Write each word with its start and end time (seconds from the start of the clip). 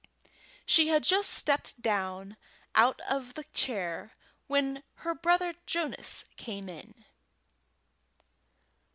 She 0.65 0.87
had 0.87 1.03
just 1.03 1.29
stepped 1.29 1.83
down 1.83 2.35
out 2.73 2.99
of 3.07 3.35
the 3.35 3.43
chair 3.53 4.13
when 4.47 4.81
her 5.05 5.13
brother 5.13 5.53
Jonas 5.67 6.25
came 6.37 6.67
in. 6.69 7.05